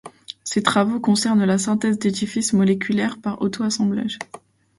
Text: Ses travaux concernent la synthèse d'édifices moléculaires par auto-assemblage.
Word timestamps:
Ses 0.43 0.63
travaux 0.63 0.99
concernent 0.99 1.45
la 1.45 1.59
synthèse 1.59 1.99
d'édifices 1.99 2.53
moléculaires 2.53 3.19
par 3.21 3.39
auto-assemblage. 3.43 4.17